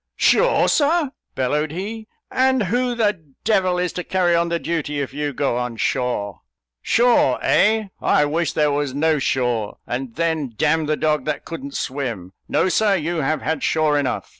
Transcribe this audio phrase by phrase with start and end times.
[0.15, 5.13] "Shore, Sir!" bellowed he "and who the devil is to carry on the duty, if
[5.13, 6.41] you go on shore?
[6.81, 7.89] Shore, eh!
[8.01, 12.33] I wish there was no shore, and then d n the dog that couldn't swim!
[12.49, 14.27] No, Sir; you have had shore enough.